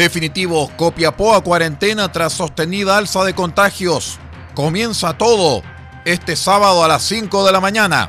Definitivo, 0.00 0.72
Copiapó 0.78 1.34
a 1.34 1.44
cuarentena 1.44 2.10
tras 2.10 2.32
sostenida 2.32 2.96
alza 2.96 3.22
de 3.22 3.34
contagios. 3.34 4.18
Comienza 4.54 5.12
todo 5.12 5.62
este 6.06 6.36
sábado 6.36 6.82
a 6.82 6.88
las 6.88 7.02
5 7.02 7.44
de 7.44 7.52
la 7.52 7.60
mañana. 7.60 8.08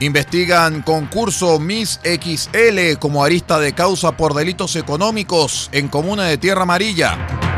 Investigan 0.00 0.82
concurso 0.82 1.60
Miss 1.60 2.00
XL 2.02 2.98
como 2.98 3.22
arista 3.22 3.60
de 3.60 3.72
causa 3.72 4.16
por 4.16 4.34
delitos 4.34 4.74
económicos 4.74 5.70
en 5.70 5.86
comuna 5.86 6.24
de 6.24 6.38
Tierra 6.38 6.62
Amarilla. 6.62 7.51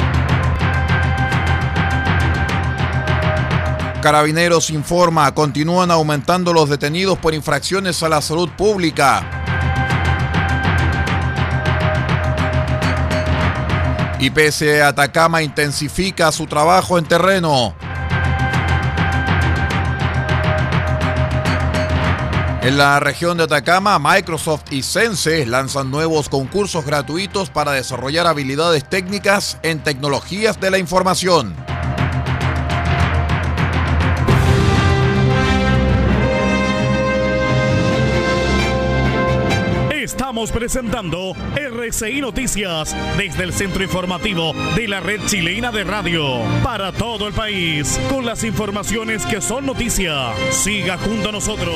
Carabineros 4.05 4.69
informa, 4.69 5.35
continúan 5.35 5.91
aumentando 5.91 6.53
los 6.53 6.69
detenidos 6.69 7.17
por 7.17 7.33
infracciones 7.33 8.03
a 8.03 8.11
la 8.11 8.21
salud 8.21 8.51
pública. 8.51 9.27
IPS 14.21 14.83
Atacama 14.85 15.43
intensifica 15.43 16.31
su 16.33 16.47
trabajo 16.47 16.99
en 16.99 17.07
terreno. 17.07 17.75
En 22.61 22.77
la 22.77 23.01
región 23.01 23.39
de 23.39 23.45
Atacama, 23.45 23.99
Microsoft 23.99 24.65
y 24.71 24.83
Sense 24.83 25.47
lanzan 25.47 25.91
nuevos 25.91 26.29
concursos 26.29 26.85
gratuitos 26.85 27.49
para 27.49 27.73
desarrollar 27.73 28.27
habilidades 28.27 28.87
técnicas 28.87 29.57
en 29.63 29.83
tecnologías 29.83 30.61
de 30.61 30.71
la 30.71 30.77
información. 30.77 31.64
Presentando 40.53 41.33
RCI 41.57 42.21
Noticias 42.21 42.95
desde 43.17 43.45
el 43.45 43.53
centro 43.53 43.83
informativo 43.83 44.53
de 44.77 44.89
la 44.89 45.01
red 45.01 45.21
chilena 45.27 45.73
de 45.73 45.85
radio 45.85 46.41
para 46.63 46.93
todo 46.93 47.27
el 47.27 47.33
país 47.33 47.99
con 48.11 48.27
las 48.27 48.45
informaciones 48.45 49.25
que 49.27 49.41
son 49.41 49.65
noticia. 49.65 50.33
Siga 50.51 50.99
junto 50.99 51.31
a 51.31 51.33
nosotros. 51.33 51.75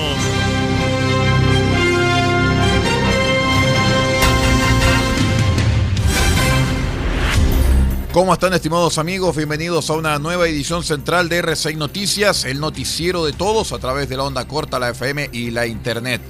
¿Cómo 8.13 8.35
están 8.35 8.53
estimados 8.53 8.99
amigos? 8.99 9.37
Bienvenidos 9.37 9.89
a 9.91 9.95
una 9.95 10.19
nueva 10.19 10.47
edición 10.47 10.83
central 10.83 11.29
de 11.29 11.43
R6 11.43 11.77
Noticias, 11.77 12.45
el 12.45 12.61
noticiero 12.61 13.25
de 13.25 13.33
todos 13.33 13.73
a 13.73 13.79
través 13.79 14.09
de 14.09 14.17
la 14.17 14.25
onda 14.25 14.47
corta, 14.47 14.79
la 14.79 14.91
FM 14.91 15.31
y 15.33 15.51
la 15.53 15.67
Internet. 15.67 16.21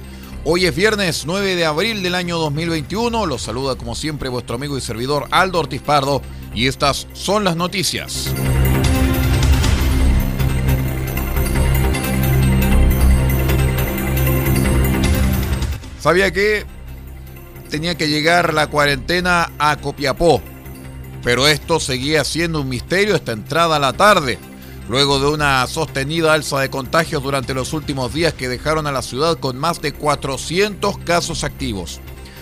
Hoy 0.45 0.65
es 0.65 0.73
viernes 0.73 1.25
9 1.25 1.57
de 1.57 1.65
abril 1.65 2.01
del 2.01 2.15
año 2.15 2.37
2021. 2.37 3.25
Los 3.25 3.41
saluda 3.41 3.75
como 3.75 3.93
siempre 3.93 4.29
vuestro 4.29 4.55
amigo 4.55 4.77
y 4.77 4.81
servidor 4.81 5.27
Aldo 5.31 5.59
Ortiz 5.59 5.81
Pardo 5.81 6.21
y 6.55 6.67
estas 6.67 7.07
son 7.11 7.43
las 7.43 7.57
noticias. 7.57 8.33
Sabía 15.99 16.31
que 16.31 16.65
tenía 17.69 17.95
que 17.95 18.07
llegar 18.07 18.53
la 18.53 18.67
cuarentena 18.67 19.51
a 19.59 19.75
Copiapó, 19.75 20.41
pero 21.21 21.49
esto 21.49 21.81
seguía 21.81 22.23
siendo 22.23 22.61
un 22.61 22.69
misterio 22.69 23.15
esta 23.15 23.33
entrada 23.33 23.75
a 23.75 23.79
la 23.79 23.91
tarde 23.91 24.39
luego 24.89 25.19
de 25.19 25.27
una 25.27 25.65
sostenida 25.67 26.33
alza 26.33 26.59
de 26.59 26.69
contagios 26.69 27.23
durante 27.23 27.53
los 27.53 27.73
últimos 27.73 28.13
días 28.13 28.33
que 28.33 28.49
dejaron 28.49 28.87
a 28.87 28.91
la 28.91 29.03
ciudad 29.03 29.37
con 29.37 29.57
más 29.57 29.81
de 29.81 29.93
400 29.93 30.97
casos 30.99 31.43
activos. 31.43 32.01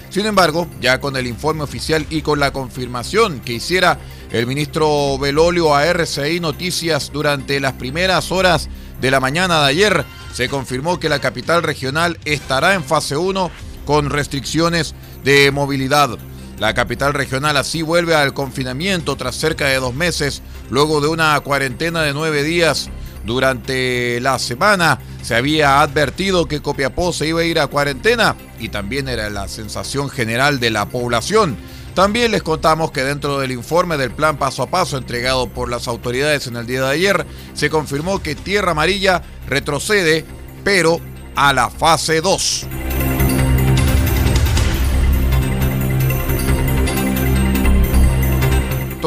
Sin 0.10 0.26
embargo, 0.26 0.68
ya 0.80 1.02
con 1.02 1.18
el 1.18 1.28
informe 1.28 1.64
oficial 1.64 2.08
y 2.10 2.22
con 2.22 2.40
la 2.40 2.52
confirmación 2.52 3.42
que 3.42 3.54
hiciera 3.54 4.00
el 4.32 4.48
ministro 4.48 5.18
Belolio 5.18 5.76
a 5.76 5.86
RCI 5.86 6.40
Noticias 6.40 7.12
durante 7.12 7.60
las 7.60 7.74
primeras 7.74 8.32
horas 8.32 8.70
de 9.02 9.12
la 9.12 9.20
mañana 9.20 9.60
de 9.62 9.68
ayer, 9.68 10.06
se 10.34 10.48
confirmó 10.48 11.00
que 11.00 11.10
la 11.10 11.20
capital 11.20 11.64
regional 11.64 12.18
estará 12.24 12.74
en 12.74 12.84
fase 12.84 13.18
1 13.18 13.52
con 13.86 14.10
restricciones 14.10 14.96
de 15.24 15.52
movilidad. 15.52 16.18
La 16.60 16.74
capital 16.74 17.14
regional 17.14 17.56
así 17.56 17.84
vuelve 17.84 18.16
al 18.16 18.34
confinamiento 18.34 19.16
tras 19.16 19.36
cerca 19.36 19.68
de 19.68 19.76
dos 19.76 19.94
meses, 19.94 20.42
luego 20.72 21.02
de 21.02 21.08
una 21.08 21.40
cuarentena 21.42 22.02
de 22.02 22.14
nueve 22.14 22.44
días. 22.44 22.90
Durante 23.26 24.20
la 24.22 24.40
semana 24.40 25.00
se 25.22 25.36
había 25.36 25.82
advertido 25.82 26.48
que 26.48 26.62
Copiapó 26.62 27.14
se 27.14 27.28
iba 27.28 27.42
a 27.42 27.46
ir 27.46 27.60
a 27.60 27.68
cuarentena 27.68 28.36
y 28.60 28.70
también 28.70 29.08
era 29.08 29.30
la 29.30 29.48
sensación 29.48 30.10
general 30.10 30.60
de 30.60 30.72
la 30.72 30.88
población. 30.88 31.58
También 31.94 32.32
les 32.32 32.42
contamos 32.42 32.92
que 32.92 33.04
dentro 33.04 33.40
del 33.40 33.52
informe 33.52 33.98
del 33.98 34.12
plan 34.12 34.38
paso 34.38 34.64
a 34.64 34.70
paso 34.70 34.98
entregado 34.98 35.50
por 35.50 35.70
las 35.70 35.88
autoridades 35.88 36.48
en 36.48 36.56
el 36.56 36.66
día 36.66 36.84
de 36.84 36.92
ayer, 36.92 37.26
se 37.54 37.70
confirmó 37.70 38.22
que 38.22 38.36
Tierra 38.36 38.72
Amarilla 38.72 39.22
retrocede, 39.48 40.24
pero 40.64 41.02
a 41.36 41.54
la 41.54 41.70
fase 41.70 42.22
2. 42.22 42.68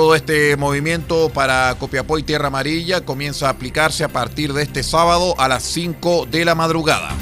Todo 0.00 0.14
este 0.14 0.56
movimiento 0.56 1.28
para 1.28 1.76
Copiapó 1.78 2.18
y 2.18 2.22
Tierra 2.22 2.46
Amarilla 2.46 3.04
comienza 3.04 3.48
a 3.48 3.50
aplicarse 3.50 4.02
a 4.02 4.08
partir 4.08 4.54
de 4.54 4.62
este 4.62 4.82
sábado 4.82 5.34
a 5.38 5.46
las 5.46 5.62
5 5.62 6.24
de 6.24 6.46
la 6.46 6.54
madrugada. 6.54 7.14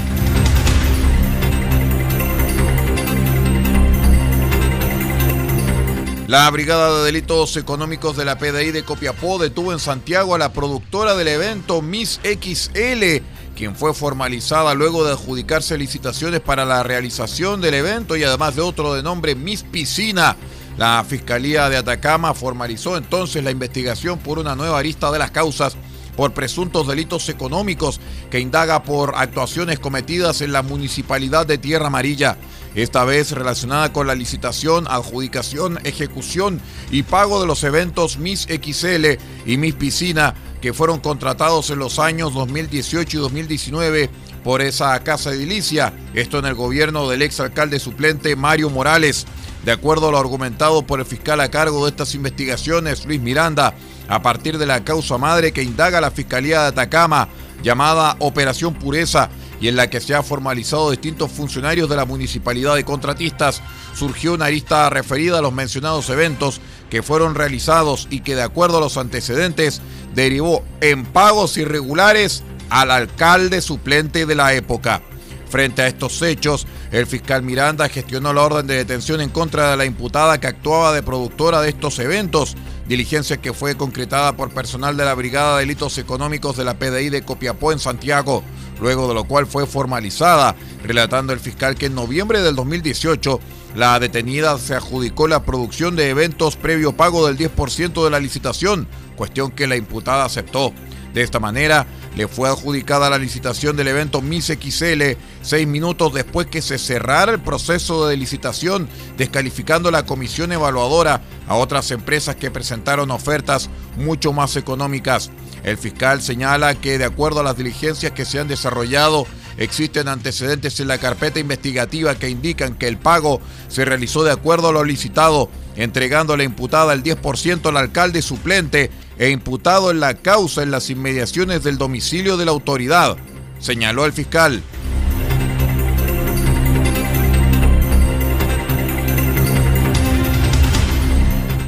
La 6.28 6.48
Brigada 6.52 6.98
de 6.98 7.06
Delitos 7.06 7.56
Económicos 7.56 8.16
de 8.16 8.25
la 8.25 8.38
PDI 8.38 8.70
de 8.70 8.84
Copiapó 8.84 9.38
detuvo 9.38 9.72
en 9.72 9.80
Santiago 9.80 10.36
a 10.36 10.38
la 10.38 10.52
productora 10.52 11.16
del 11.16 11.26
evento 11.26 11.82
Miss 11.82 12.20
XL, 12.22 13.25
quien 13.56 13.75
fue 13.75 13.92
formalizada 13.92 14.75
luego 14.75 15.04
de 15.04 15.14
adjudicarse 15.14 15.76
licitaciones 15.76 16.38
para 16.38 16.64
la 16.64 16.84
realización 16.84 17.60
del 17.60 17.75
evento 17.75 18.16
y 18.16 18.22
además 18.22 18.54
de 18.54 18.62
otro 18.62 18.94
de 18.94 19.02
nombre 19.02 19.34
Miss 19.34 19.64
Piscina. 19.64 20.36
La 20.78 21.04
Fiscalía 21.04 21.69
de 21.69 21.76
Atacama 21.76 22.34
formalizó 22.34 22.96
entonces 22.96 23.42
la 23.42 23.50
investigación 23.50 24.20
por 24.20 24.38
una 24.38 24.54
nueva 24.54 24.78
arista 24.78 25.10
de 25.10 25.19
las 25.19 25.32
causas 25.32 25.76
por 26.16 26.32
presuntos 26.32 26.86
delitos 26.86 27.28
económicos 27.28 28.00
que 28.30 28.38
indaga 28.38 28.84
por 28.84 29.14
actuaciones 29.16 29.80
cometidas 29.80 30.40
en 30.40 30.52
la 30.52 30.62
municipalidad 30.62 31.46
de 31.46 31.58
Tierra 31.58 31.88
Amarilla 31.88 32.36
esta 32.76 33.04
vez 33.04 33.32
relacionada 33.32 33.92
con 33.92 34.06
la 34.06 34.14
licitación, 34.14 34.86
adjudicación, 34.88 35.80
ejecución 35.82 36.60
y 36.92 37.02
pago 37.02 37.40
de 37.40 37.48
los 37.48 37.64
eventos 37.64 38.19
Miss 38.19 38.46
XL 38.46 39.19
y 39.46 39.56
Miss 39.56 39.75
Piscina 39.75 40.34
que 40.60 40.72
fueron 40.72 41.00
contratados 41.00 41.70
en 41.70 41.80
los 41.80 41.98
años 41.98 42.34
2018 42.34 43.16
y 43.16 43.20
2019 43.20 44.10
por 44.44 44.62
esa 44.62 44.98
casa 45.02 45.32
edilicia, 45.32 45.92
esto 46.14 46.38
en 46.38 46.46
el 46.46 46.54
gobierno 46.54 47.08
del 47.08 47.22
exalcalde 47.22 47.80
suplente 47.80 48.36
Mario 48.36 48.70
Morales. 48.70 49.26
De 49.64 49.72
acuerdo 49.72 50.08
a 50.08 50.12
lo 50.12 50.19
argumentado 50.19 50.82
por 50.82 51.00
el 51.00 51.06
fiscal 51.06 51.40
a 51.40 51.50
cargo 51.50 51.84
de 51.84 51.90
estas 51.90 52.14
investigaciones, 52.14 53.05
Luis 53.05 53.20
Miranda, 53.20 53.75
a 54.08 54.22
partir 54.22 54.58
de 54.58 54.66
la 54.66 54.84
causa 54.84 55.19
madre 55.19 55.52
que 55.52 55.62
indaga 55.62 56.00
la 56.00 56.10
Fiscalía 56.10 56.62
de 56.62 56.66
Atacama, 56.69 57.28
llamada 57.62 58.16
Operación 58.20 58.75
Pureza, 58.75 59.28
y 59.60 59.69
en 59.69 59.76
la 59.76 59.90
que 59.90 60.00
se 60.00 60.14
ha 60.14 60.22
formalizado 60.22 60.90
distintos 60.90 61.32
funcionarios 61.32 61.88
de 61.88 61.96
la 61.96 62.05
municipalidad 62.05 62.76
de 62.76 62.84
contratistas, 62.84 63.60
surgió 63.94 64.34
una 64.34 64.49
lista 64.49 64.88
referida 64.88 65.38
a 65.38 65.43
los 65.43 65.52
mencionados 65.52 66.08
eventos 66.11 66.61
que 66.90 67.02
fueron 67.02 67.34
realizados 67.34 68.06
y 68.11 68.20
que 68.20 68.37
de 68.37 68.43
acuerdo 68.43 68.78
a 68.78 68.81
los 68.81 68.96
antecedentes 68.96 69.81
derivó 70.14 70.64
en 70.81 71.04
pagos 71.04 71.56
irregulares 71.56 72.44
al 72.70 72.90
alcalde 72.90 73.61
suplente 73.61 74.26
de 74.26 74.34
la 74.34 74.54
época. 74.54 75.02
Frente 75.49 75.82
a 75.82 75.87
estos 75.87 76.20
hechos, 76.22 76.66
el 76.90 77.06
fiscal 77.06 77.43
Miranda 77.43 77.88
gestionó 77.88 78.32
la 78.32 78.43
orden 78.43 78.67
de 78.67 78.76
detención 78.76 79.20
en 79.20 79.31
contra 79.31 79.70
de 79.70 79.76
la 79.76 79.85
imputada 79.85 80.38
que 80.38 80.46
actuaba 80.46 80.93
de 80.93 81.02
productora 81.02 81.61
de 81.61 81.69
estos 81.69 81.99
eventos, 81.99 82.56
diligencia 82.87 83.37
que 83.37 83.52
fue 83.52 83.76
concretada 83.76 84.37
por 84.37 84.50
personal 84.50 84.96
de 84.96 85.05
la 85.05 85.14
Brigada 85.14 85.56
de 85.56 85.61
Delitos 85.61 85.99
Económicos 85.99 86.56
de 86.56 86.64
la 86.64 86.79
PDI 86.79 87.11
de 87.11 87.23
Copiapó 87.23 87.73
en 87.73 87.79
Santiago 87.79 88.43
luego 88.81 89.08
de 89.08 89.14
lo 89.14 89.25
cual 89.25 89.46
fue 89.46 89.67
formalizada, 89.67 90.55
relatando 90.85 91.32
el 91.32 91.40
fiscal 91.40 91.75
que 91.75 91.87
en 91.87 91.94
noviembre 91.94 92.40
del 92.40 92.56
2018 92.56 93.40
la 93.75 93.99
detenida 94.00 94.58
se 94.58 94.75
adjudicó 94.75 95.29
la 95.29 95.44
producción 95.44 95.96
de 95.96 96.11
eventos 96.11 96.56
previo 96.56 96.96
pago 96.96 97.26
del 97.26 97.37
10% 97.37 98.05
de 98.05 98.11
la 98.11 98.20
licitación, 98.20 98.88
cuestión 99.17 99.50
que 99.50 99.67
la 99.67 99.76
imputada 99.76 100.25
aceptó. 100.25 100.73
De 101.14 101.22
esta 101.22 101.40
manera, 101.40 101.87
le 102.16 102.28
fue 102.28 102.49
adjudicada 102.49 103.10
la 103.10 103.19
licitación 103.19 103.76
del 103.76 103.88
evento 103.88 104.20
Miss 104.20 104.46
XL 104.46 105.16
seis 105.43 105.66
minutos 105.66 106.12
después 106.12 106.46
que 106.46 106.62
se 106.62 106.78
cerrara 106.78 107.32
el 107.32 107.40
proceso 107.40 108.06
de 108.06 108.16
licitación, 108.16 108.88
descalificando 109.16 109.90
la 109.90 110.05
comisión 110.05 110.52
evaluadora 110.52 111.22
a 111.46 111.55
otras 111.55 111.90
empresas 111.90 112.37
que 112.37 112.50
presentaron 112.50 113.10
ofertas 113.10 113.70
mucho 113.96 114.32
más 114.32 114.56
económicas. 114.56 115.31
El 115.64 115.78
fiscal 115.78 116.22
señala 116.22 116.75
que 116.75 116.99
de 116.99 117.05
acuerdo 117.05 117.40
a 117.40 117.44
las 117.44 117.56
diligencias 117.56 118.12
que 118.12 118.25
se 118.25 118.38
han 118.38 118.49
desarrollado, 118.49 119.26
existen 119.56 120.08
antecedentes 120.08 120.78
en 120.81 120.88
la 120.88 120.99
carpeta 120.99 121.40
investigativa 121.40 122.14
que 122.14 122.28
indican 122.28 122.75
que 122.75 122.88
el 122.88 122.96
pago 122.96 123.40
se 123.69 123.84
realizó 123.84 124.22
de 124.22 124.32
acuerdo 124.32 124.69
a 124.69 124.72
lo 124.72 124.84
licitado, 124.84 125.50
entregando 125.78 126.34
a 126.34 126.36
la 126.36 126.42
imputada 126.42 126.92
el 126.92 127.02
10% 127.02 127.66
al 127.66 127.76
alcalde 127.76 128.20
suplente 128.20 128.90
e 129.16 129.30
imputado 129.30 129.90
en 129.90 130.00
la 130.00 130.14
causa 130.14 130.62
en 130.62 130.70
las 130.70 130.90
inmediaciones 130.90 131.62
del 131.62 131.78
domicilio 131.78 132.36
de 132.36 132.44
la 132.44 132.50
autoridad, 132.50 133.16
señaló 133.60 134.04
el 134.04 134.12
fiscal. 134.12 134.62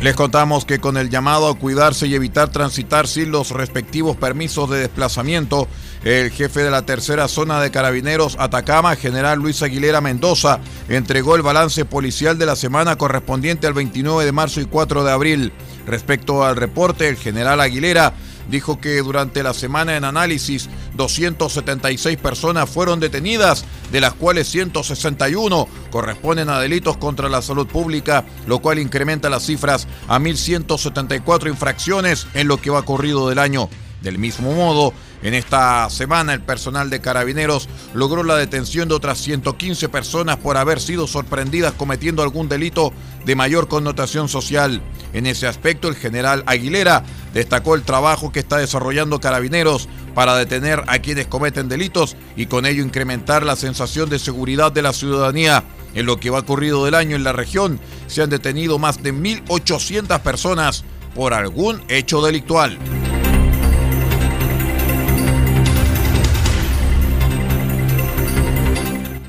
Les 0.03 0.17
contamos 0.17 0.65
que 0.65 0.79
con 0.79 0.97
el 0.97 1.11
llamado 1.11 1.49
a 1.49 1.59
cuidarse 1.59 2.07
y 2.07 2.15
evitar 2.15 2.51
transitar 2.51 3.07
sin 3.07 3.31
los 3.31 3.51
respectivos 3.51 4.17
permisos 4.17 4.71
de 4.71 4.79
desplazamiento, 4.79 5.69
el 6.05 6.31
jefe 6.31 6.63
de 6.63 6.71
la 6.71 6.87
tercera 6.87 7.29
zona 7.29 7.61
de 7.61 7.71
carabineros 7.71 8.37
Atacama, 8.39 8.97
general 8.97 9.39
Luis 9.39 9.63
Aguilera 9.63 10.01
Mendoza, 10.01 10.61
entregó 10.89 11.37
el 11.37 11.43
balance 11.43 11.85
policial 11.85 12.39
de 12.39 12.47
la 12.47 12.57
semana 12.57 12.97
correspondiente 12.97 13.67
al 13.67 13.75
29 13.75 14.25
de 14.25 14.33
marzo 14.33 14.61
y 14.61 14.65
4 14.65 15.05
de 15.05 15.13
abril. 15.13 15.53
Respecto 15.87 16.45
al 16.45 16.57
reporte, 16.57 17.09
el 17.09 17.17
general 17.17 17.61
Aguilera 17.61 18.15
dijo 18.51 18.81
que 18.81 18.97
durante 19.03 19.43
la 19.43 19.55
semana 19.55 19.97
en 19.97 20.05
análisis 20.05 20.69
276 20.97 22.17
personas 22.19 22.69
fueron 22.69 22.99
detenidas, 22.99 23.65
de 23.93 24.01
las 24.01 24.15
cuales 24.15 24.49
161 24.49 25.69
corresponden 25.91 26.49
a 26.49 26.61
delitos 26.61 26.97
contra 26.97 27.29
la 27.29 27.43
salud 27.43 27.67
pública, 27.67 28.25
lo 28.47 28.61
cual 28.61 28.79
incrementa 28.79 29.31
las 29.31 29.45
cifras 29.47 29.87
a 30.09 30.19
1.174 30.19 31.49
infracciones 31.49 32.27
en 32.35 32.49
lo 32.49 32.61
que 32.61 32.71
va 32.71 32.85
corrido 32.85 33.29
del 33.29 33.39
año. 33.39 33.69
Del 34.03 34.19
mismo 34.19 34.53
modo, 34.53 34.95
en 35.23 35.35
esta 35.35 35.91
semana 35.91 36.33
el 36.33 36.41
personal 36.41 36.89
de 36.89 37.01
carabineros 37.01 37.69
logró 37.93 38.23
la 38.23 38.37
detención 38.37 38.89
de 38.89 38.95
otras 38.95 39.19
115 39.19 39.91
personas 39.91 40.39
por 40.39 40.57
haber 40.57 40.81
sido 40.81 41.07
sorprendidas 41.07 41.75
cometiendo 41.75 42.23
algún 42.23 42.49
delito 42.49 42.93
de 43.27 43.37
mayor 43.37 43.69
connotación 43.69 44.29
social. 44.29 44.81
En 45.13 45.27
ese 45.27 45.47
aspecto 45.47 45.89
el 45.89 45.97
general 45.97 46.43
Aguilera 46.47 47.05
destacó 47.35 47.75
el 47.75 47.83
trabajo 47.83 48.33
que 48.33 48.41
está 48.41 48.57
desarrollando 48.57 49.21
carabineros 49.21 49.89
para 50.15 50.35
detener 50.37 50.83
a 50.87 51.01
quienes 51.01 51.27
cometen 51.27 51.69
delitos 51.69 52.17
y 52.37 52.47
con 52.47 52.65
ello 52.65 52.83
incrementar 52.83 53.45
la 53.45 53.57
sensación 53.57 54.09
de 54.09 54.19
seguridad 54.19 54.73
de 54.73 54.83
la 54.83 54.95
ciudadanía. 54.95 55.65
En 55.95 56.07
lo 56.07 56.19
que 56.19 56.31
va 56.31 56.47
corrido 56.47 56.85
del 56.85 56.95
año 56.95 57.17
en 57.17 57.25
la 57.25 57.33
región 57.33 57.81
se 58.07 58.23
han 58.23 58.31
detenido 58.31 58.79
más 58.79 59.03
de 59.03 59.13
1.800 59.13 60.21
personas 60.21 60.85
por 61.15 61.35
algún 61.35 61.83
hecho 61.89 62.23
delictual. 62.23 62.79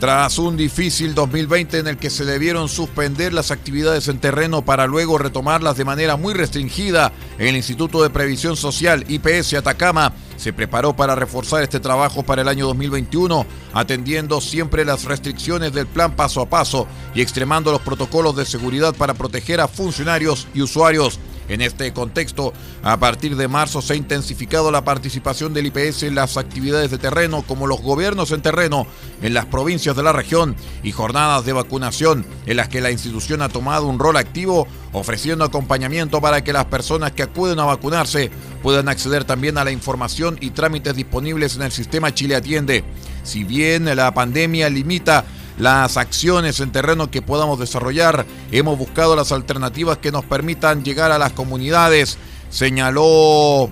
Tras 0.01 0.39
un 0.39 0.57
difícil 0.57 1.13
2020 1.13 1.77
en 1.77 1.87
el 1.87 1.97
que 1.97 2.09
se 2.09 2.25
debieron 2.25 2.69
suspender 2.69 3.33
las 3.33 3.51
actividades 3.51 4.07
en 4.07 4.17
terreno 4.17 4.65
para 4.65 4.87
luego 4.87 5.19
retomarlas 5.19 5.77
de 5.77 5.85
manera 5.85 6.17
muy 6.17 6.33
restringida, 6.33 7.13
el 7.37 7.55
Instituto 7.55 8.01
de 8.01 8.09
Previsión 8.09 8.57
Social 8.57 9.05
IPS 9.07 9.53
Atacama 9.53 10.11
se 10.37 10.53
preparó 10.53 10.95
para 10.95 11.13
reforzar 11.13 11.61
este 11.61 11.79
trabajo 11.79 12.23
para 12.23 12.41
el 12.41 12.47
año 12.47 12.65
2021, 12.65 13.45
atendiendo 13.73 14.41
siempre 14.41 14.85
las 14.85 15.03
restricciones 15.03 15.71
del 15.71 15.85
plan 15.85 16.15
paso 16.15 16.41
a 16.41 16.49
paso 16.49 16.87
y 17.13 17.21
extremando 17.21 17.71
los 17.71 17.81
protocolos 17.81 18.35
de 18.35 18.45
seguridad 18.45 18.95
para 18.95 19.13
proteger 19.13 19.61
a 19.61 19.67
funcionarios 19.67 20.47
y 20.55 20.63
usuarios. 20.63 21.19
En 21.51 21.59
este 21.59 21.91
contexto, 21.91 22.53
a 22.81 22.95
partir 22.95 23.35
de 23.35 23.49
marzo 23.49 23.81
se 23.81 23.91
ha 23.91 23.97
intensificado 23.97 24.71
la 24.71 24.85
participación 24.85 25.53
del 25.53 25.65
IPS 25.65 26.03
en 26.03 26.15
las 26.15 26.37
actividades 26.37 26.91
de 26.91 26.97
terreno, 26.97 27.43
como 27.45 27.67
los 27.67 27.81
gobiernos 27.81 28.31
en 28.31 28.41
terreno 28.41 28.87
en 29.21 29.33
las 29.33 29.47
provincias 29.47 29.93
de 29.97 30.01
la 30.01 30.13
región 30.13 30.55
y 30.81 30.93
jornadas 30.93 31.43
de 31.43 31.51
vacunación, 31.51 32.25
en 32.45 32.55
las 32.55 32.69
que 32.69 32.79
la 32.79 32.89
institución 32.89 33.41
ha 33.41 33.49
tomado 33.49 33.87
un 33.87 33.99
rol 33.99 34.15
activo, 34.15 34.65
ofreciendo 34.93 35.43
acompañamiento 35.43 36.21
para 36.21 36.41
que 36.41 36.53
las 36.53 36.65
personas 36.65 37.11
que 37.11 37.23
acuden 37.23 37.59
a 37.59 37.65
vacunarse 37.65 38.31
puedan 38.63 38.87
acceder 38.87 39.25
también 39.25 39.57
a 39.57 39.65
la 39.65 39.71
información 39.71 40.37
y 40.39 40.51
trámites 40.51 40.95
disponibles 40.95 41.57
en 41.57 41.63
el 41.63 41.73
sistema 41.73 42.13
Chile 42.13 42.35
Atiende. 42.35 42.85
Si 43.23 43.43
bien 43.43 43.93
la 43.93 44.13
pandemia 44.13 44.69
limita 44.69 45.25
las 45.61 45.95
acciones 45.97 46.59
en 46.59 46.71
terreno 46.71 47.11
que 47.11 47.21
podamos 47.21 47.59
desarrollar. 47.59 48.25
Hemos 48.51 48.79
buscado 48.79 49.15
las 49.15 49.31
alternativas 49.31 49.99
que 49.99 50.11
nos 50.11 50.25
permitan 50.25 50.83
llegar 50.83 51.11
a 51.11 51.19
las 51.19 51.33
comunidades, 51.33 52.17
señaló 52.49 53.71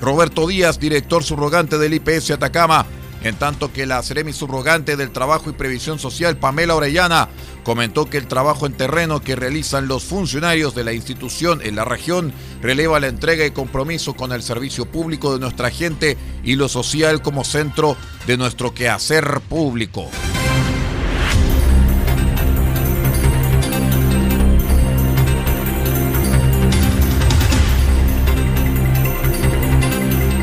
Roberto 0.00 0.46
Díaz, 0.46 0.78
director 0.78 1.24
subrogante 1.24 1.76
del 1.78 1.94
IPS 1.94 2.30
Atacama. 2.30 2.86
En 3.24 3.34
tanto 3.34 3.72
que 3.72 3.86
la 3.86 4.00
Seremi 4.04 4.32
subrogante 4.32 4.96
del 4.96 5.10
Trabajo 5.10 5.50
y 5.50 5.54
Previsión 5.54 5.98
Social, 5.98 6.36
Pamela 6.36 6.76
Orellana, 6.76 7.28
comentó 7.64 8.08
que 8.08 8.18
el 8.18 8.28
trabajo 8.28 8.66
en 8.66 8.74
terreno 8.74 9.20
que 9.20 9.34
realizan 9.34 9.88
los 9.88 10.04
funcionarios 10.04 10.76
de 10.76 10.84
la 10.84 10.92
institución 10.92 11.62
en 11.64 11.74
la 11.74 11.84
región 11.84 12.32
releva 12.62 13.00
la 13.00 13.08
entrega 13.08 13.44
y 13.44 13.50
compromiso 13.50 14.14
con 14.14 14.30
el 14.30 14.44
servicio 14.44 14.86
público 14.86 15.32
de 15.32 15.40
nuestra 15.40 15.70
gente 15.70 16.16
y 16.44 16.54
lo 16.54 16.68
social 16.68 17.22
como 17.22 17.42
centro 17.42 17.96
de 18.28 18.36
nuestro 18.36 18.72
quehacer 18.72 19.40
público. 19.48 20.08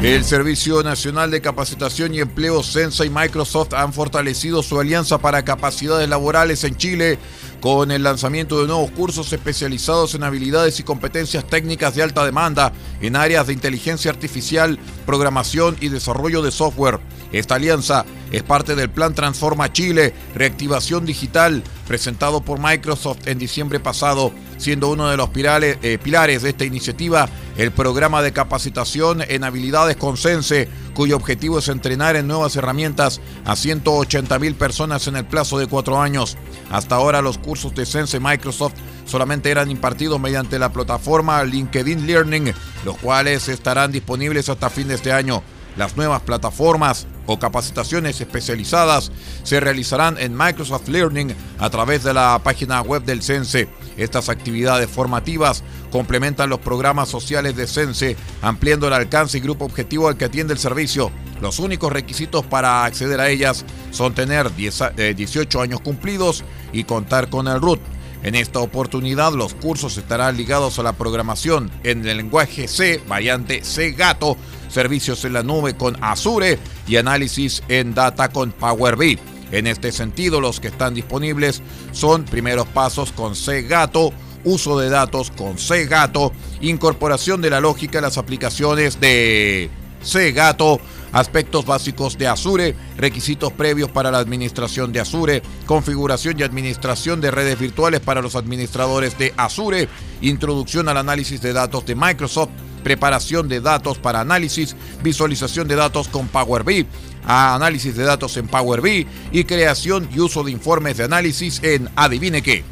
El 0.03 0.25
Servicio 0.25 0.83
Nacional 0.83 1.31
de 1.31 1.39
Capacitación 1.39 2.13
y 2.13 2.19
Empleo 2.19 2.62
Sensa 2.62 3.05
y 3.05 3.10
Microsoft 3.10 3.74
han 3.74 3.93
fortalecido 3.93 4.62
su 4.62 4.77
alianza 4.77 5.17
para 5.17 5.45
capacidades 5.45 6.10
laborales 6.10 6.65
en 6.65 6.75
Chile 6.75 7.17
con 7.62 7.89
el 7.89 8.03
lanzamiento 8.03 8.60
de 8.60 8.67
nuevos 8.67 8.91
cursos 8.91 9.31
especializados 9.31 10.13
en 10.13 10.24
habilidades 10.24 10.77
y 10.81 10.83
competencias 10.83 11.48
técnicas 11.48 11.95
de 11.95 12.03
alta 12.03 12.25
demanda 12.25 12.74
en 13.00 13.15
áreas 13.15 13.48
de 13.48 13.53
inteligencia 13.53 14.12
artificial, 14.12 14.77
programación 15.05 15.77
y 15.79 15.88
desarrollo 15.88 16.41
de 16.41 16.51
software. 16.51 17.00
Esta 17.31 17.55
alianza 17.55 18.03
es 18.34 18.44
parte 18.44 18.75
del 18.75 18.90
Plan 18.90 19.13
Transforma 19.13 19.72
Chile, 19.72 20.13
reactivación 20.36 21.06
digital, 21.06 21.63
presentado 21.88 22.42
por 22.42 22.60
Microsoft 22.60 23.28
en 23.28 23.38
diciembre 23.38 23.80
pasado, 23.80 24.34
siendo 24.58 24.90
uno 24.90 25.08
de 25.08 25.18
los 25.18 25.30
eh, 25.36 26.00
pilares 26.02 26.42
de 26.42 26.50
esta 26.50 26.66
iniciativa 26.66 27.30
el 27.58 27.72
programa 27.72 28.24
de 28.24 28.34
capacitación 28.34 29.22
en 29.28 29.44
habilidades 29.44 29.98
con 29.98 30.18
Sense, 30.18 30.68
cuyo 30.96 31.16
objetivo 31.16 31.60
es 31.60 31.68
entrenar 31.68 32.16
en 32.16 32.28
nuevas 32.28 32.56
herramientas 32.56 33.22
a 33.46 33.56
180 33.56 34.40
mil 34.40 34.56
personas 34.56 35.08
en 35.08 35.16
el 35.16 35.25
plazo 35.25 35.60
de 35.60 35.68
cuatro 35.68 36.02
años. 36.02 36.36
Hasta 36.72 36.96
ahora 36.96 37.22
los 37.22 37.38
cursos 37.38 37.75
de 37.75 37.86
Sense 37.86 38.20
Microsoft 38.20 38.74
solamente 39.06 39.52
eran 39.52 39.70
impartidos 39.70 40.20
mediante 40.20 40.58
la 40.58 40.74
plataforma 40.74 41.44
LinkedIn 41.44 42.08
Learning, 42.08 42.52
los 42.84 42.98
cuales 42.98 43.48
estarán 43.48 43.92
disponibles 43.92 44.50
hasta 44.50 44.72
fin 44.72 44.88
de 44.88 44.96
este 44.96 45.12
año. 45.12 45.44
Las 45.75 45.98
nuevas 45.98 46.22
plataformas 46.22 47.08
o 47.25 47.39
capacitaciones 47.39 48.20
especializadas 48.22 49.12
se 49.44 49.60
realizarán 49.60 50.18
en 50.20 50.38
Microsoft 50.38 50.88
Learning 50.88 51.34
a 51.60 51.70
través 51.70 52.03
de 52.03 52.13
la 52.13 52.39
página 52.44 52.82
web 52.82 53.03
del 53.03 53.24
CENSE. 53.24 53.68
Estas 53.98 54.30
actividades 54.30 54.89
formativas 54.89 55.63
complementan 55.92 56.50
los 56.50 56.60
programas 56.60 57.10
sociales 57.10 57.56
de 57.56 57.68
CENSE, 57.68 58.18
ampliando 58.42 58.88
el 58.88 58.94
alcance 58.94 59.38
y 59.38 59.42
grupo 59.42 59.65
objetivo 59.65 60.08
al 60.08 60.18
que 60.18 60.25
atiende 60.25 60.53
el 60.53 60.60
servicio. 60.60 61.12
Los 61.42 61.60
únicos 61.60 61.92
requisitos 61.92 62.46
para 62.46 62.86
acceder 62.86 63.20
a 63.20 63.30
ellas 63.30 63.65
son 63.92 64.13
tener 64.13 64.53
18 64.56 64.96
eh, 64.98 65.62
años 65.62 65.82
cumplidos 65.82 66.44
y 66.72 66.84
contar 66.84 67.30
con 67.30 67.48
el 67.48 67.60
RUT. 67.60 67.80
En 68.24 68.36
esta 68.36 68.60
oportunidad 68.60 69.34
los 69.34 69.53
cursos 69.53 69.98
estarán 69.98 70.38
ligados 70.38 70.80
a 70.80 70.84
la 70.84 70.94
programación 70.94 71.70
en 71.84 72.08
el 72.08 72.18
lenguaje 72.18 72.70
C, 72.70 73.03
variante 73.06 73.65
C 73.65 73.92
Gato, 73.92 74.38
servicios 74.74 75.24
en 75.24 75.34
la 75.34 75.44
nube 75.44 75.75
con 75.75 75.96
Azure 76.01 76.60
y 76.88 76.98
análisis 76.98 77.63
en 77.68 77.94
data 77.94 78.30
con 78.30 78.51
Power 78.51 78.98
BI. 78.98 79.20
En 79.51 79.68
este 79.68 79.92
sentido, 79.92 80.42
los 80.42 80.60
que 80.60 80.70
están 80.70 80.96
disponibles 80.96 81.62
son 81.92 82.25
primeros 82.25 82.68
pasos 82.68 83.12
con 83.12 83.36
C-Gato, 83.36 84.12
uso 84.44 84.80
de 84.80 84.89
datos 84.89 85.32
con 85.32 85.60
C-Gato, 85.60 86.34
incorporación 86.60 87.39
de 87.42 87.51
la 87.51 87.60
lógica 87.60 88.00
a 88.00 88.01
las 88.01 88.18
aplicaciones 88.18 89.00
de 89.00 89.70
C-Gato, 90.01 90.80
aspectos 91.12 91.65
básicos 91.65 92.18
de 92.18 92.27
Azure, 92.27 92.75
requisitos 92.98 93.53
previos 93.53 93.92
para 93.92 94.10
la 94.10 94.18
administración 94.18 94.92
de 94.92 95.00
Azure, 95.00 95.44
configuración 95.68 96.39
y 96.39 96.44
administración 96.44 97.22
de 97.22 97.30
redes 97.30 97.60
virtuales 97.60 98.00
para 98.01 98.24
los 98.24 98.36
administradores 98.36 99.18
de 99.20 99.34
Azure, 99.38 99.88
introducción 100.22 100.89
al 100.89 100.98
análisis 100.98 101.42
de 101.42 101.53
datos 101.53 101.86
de 101.86 101.96
Microsoft, 101.96 102.50
preparación 102.84 103.48
de 103.48 103.62
datos 103.62 103.98
para 103.98 104.22
análisis, 104.22 104.75
visualización 105.02 105.68
de 105.68 105.75
datos 105.75 106.08
con 106.08 106.28
Power 106.28 106.63
BI, 106.63 106.86
análisis 107.25 107.96
de 107.96 108.04
datos 108.04 108.38
en 108.38 108.48
Power 108.48 108.82
BI 108.82 109.08
y 109.32 109.44
creación 109.46 110.10
y 110.13 110.20
uso 110.20 110.44
de 110.44 110.52
informes 110.52 110.98
de 110.98 111.06
análisis 111.06 111.62
en 111.63 111.90
Adivine 111.96 112.42
qué, 112.42 112.63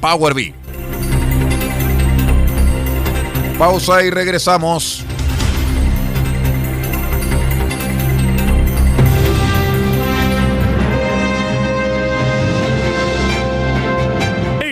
Power 0.00 0.34
BI. 0.34 0.54
Pausa 3.58 4.04
y 4.04 4.10
regresamos. 4.10 5.05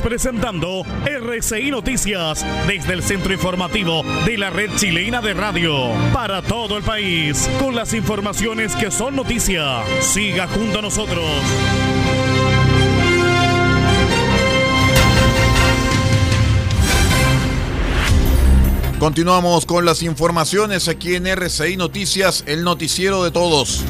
Presentando 0.00 0.84
RCI 1.04 1.70
Noticias 1.70 2.46
desde 2.66 2.94
el 2.94 3.02
centro 3.02 3.32
informativo 3.32 4.02
de 4.24 4.38
la 4.38 4.48
red 4.48 4.70
chilena 4.76 5.20
de 5.20 5.34
radio 5.34 5.90
para 6.14 6.40
todo 6.40 6.78
el 6.78 6.82
país 6.82 7.50
con 7.60 7.76
las 7.76 7.92
informaciones 7.92 8.74
que 8.74 8.90
son 8.90 9.16
noticia. 9.16 9.82
Siga 10.00 10.48
junto 10.48 10.78
a 10.78 10.82
nosotros. 10.82 11.24
Continuamos 18.98 19.66
con 19.66 19.84
las 19.84 20.02
informaciones 20.02 20.88
aquí 20.88 21.16
en 21.16 21.26
RCI 21.26 21.76
Noticias, 21.76 22.44
el 22.46 22.64
noticiero 22.64 23.24
de 23.24 23.30
todos. 23.30 23.84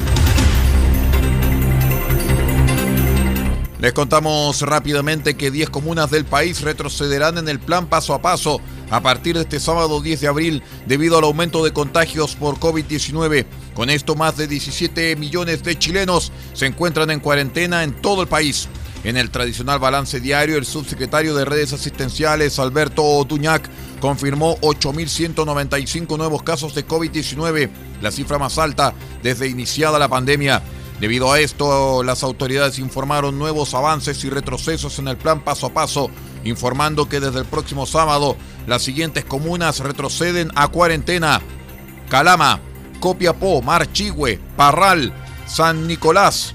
Les 3.83 3.93
contamos 3.93 4.63
rápidamente 4.63 5.35
que 5.35 5.51
10 5.51 5.69
comunas 5.69 6.09
del 6.09 6.25
país 6.25 6.61
retrocederán 6.61 7.37
en 7.37 7.49
el 7.49 7.59
plan 7.59 7.89
paso 7.89 8.15
a 8.15 8.23
paso 8.23 8.61
a 8.93 9.01
partir 9.01 9.35
de 9.35 9.41
este 9.41 9.59
sábado 9.59 10.01
10 10.01 10.21
de 10.21 10.29
abril 10.29 10.63
debido 10.87 11.19
al 11.19 11.25
aumento 11.25 11.65
de 11.65 11.73
contagios 11.73 12.37
por 12.37 12.61
COVID-19. 12.61 13.45
Con 13.75 13.91
esto, 13.91 14.15
más 14.15 14.37
de 14.37 14.47
17 14.47 15.17
millones 15.17 15.65
de 15.65 15.77
chilenos 15.77 16.31
se 16.53 16.67
encuentran 16.67 17.11
en 17.11 17.19
cuarentena 17.19 17.83
en 17.83 18.01
todo 18.01 18.23
el 18.23 18.29
país. 18.29 18.69
En 19.03 19.17
el 19.17 19.33
tradicional 19.33 19.81
balance 19.81 20.21
diario, 20.21 20.59
el 20.59 20.65
subsecretario 20.65 21.35
de 21.35 21.45
redes 21.45 21.73
asistenciales, 21.73 22.61
Alberto 22.61 23.03
Otuñac, 23.03 23.69
confirmó 23.99 24.59
8.195 24.61 26.17
nuevos 26.17 26.45
casos 26.45 26.73
de 26.77 26.87
COVID-19, 26.87 27.69
la 28.01 28.13
cifra 28.13 28.39
más 28.39 28.59
alta 28.59 28.95
desde 29.25 29.49
iniciada 29.49 29.99
la 29.99 30.07
pandemia. 30.07 30.63
Debido 31.03 31.33
a 31.33 31.41
esto, 31.41 32.05
las 32.05 32.23
autoridades 32.23 32.79
informaron 32.79 33.37
nuevos 33.37 33.75
avances 33.75 34.23
y 34.23 34.31
retrocesos 34.31 35.01
en 35.01 35.09
el 35.09 35.17
plan 35.17 35.41
paso 35.41 35.67
a 35.67 35.75
paso, 35.75 36.09
informando 36.45 37.09
que 37.09 37.19
desde 37.19 37.41
el 37.41 37.45
próximo 37.45 37.87
sábado 37.87 38.37
las 38.69 38.83
siguientes 38.83 39.25
comunas 39.25 39.81
retroceden 39.81 40.53
a 40.55 40.69
cuarentena. 40.69 41.41
Calama, 42.09 42.61
Copiapó, 43.01 43.63
Marchigüe, 43.63 44.39
Parral, 44.57 45.13
San 45.45 45.89
Nicolás, 45.89 46.55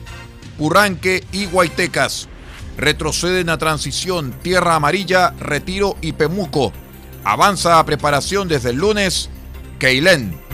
Urranque 0.60 1.26
y 1.34 1.48
Guaitecas. 1.48 2.30
Retroceden 2.78 3.50
a 3.50 3.58
transición 3.58 4.32
Tierra 4.44 4.76
Amarilla, 4.76 5.32
Retiro 5.42 5.98
y 6.00 6.14
Pemuco. 6.14 6.72
Avanza 7.26 7.80
a 7.80 7.86
preparación 7.86 8.48
desde 8.48 8.70
el 8.70 8.78
lunes, 8.78 9.30
Keilén. 9.78 10.47